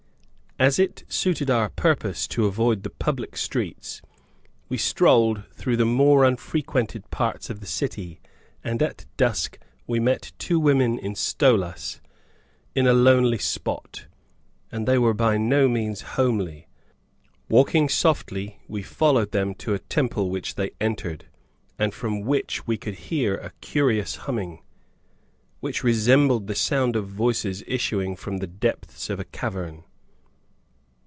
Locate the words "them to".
19.31-19.73